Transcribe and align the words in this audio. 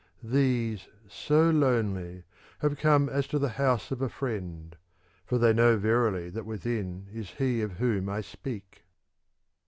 These, 0.23 0.87
so 1.07 1.51
lonely, 1.51 2.23
have 2.57 2.79
come 2.79 3.07
as 3.07 3.27
to 3.27 3.37
the 3.37 3.49
house 3.61 3.91
of 3.91 4.01
a 4.01 4.09
friend; 4.09 4.75
for 5.27 5.37
they 5.37 5.53
know 5.53 5.77
verily 5.77 6.31
that 6.31 6.43
within 6.43 7.05
is 7.13 7.29
he 7.37 7.61
of 7.61 7.73
whom 7.77 8.09
I 8.09 8.21
speak. 8.21 8.81